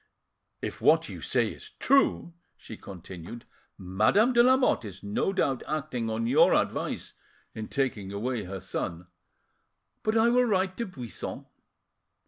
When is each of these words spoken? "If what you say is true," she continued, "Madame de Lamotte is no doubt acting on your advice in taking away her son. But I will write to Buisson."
"If 0.63 0.81
what 0.81 1.09
you 1.09 1.21
say 1.21 1.49
is 1.49 1.69
true," 1.77 2.33
she 2.57 2.75
continued, 2.75 3.45
"Madame 3.77 4.33
de 4.33 4.41
Lamotte 4.41 4.83
is 4.83 5.03
no 5.03 5.31
doubt 5.31 5.61
acting 5.67 6.09
on 6.09 6.25
your 6.25 6.55
advice 6.55 7.13
in 7.53 7.67
taking 7.67 8.11
away 8.11 8.45
her 8.45 8.59
son. 8.59 9.05
But 10.01 10.17
I 10.17 10.29
will 10.29 10.45
write 10.45 10.75
to 10.77 10.87
Buisson." 10.87 11.45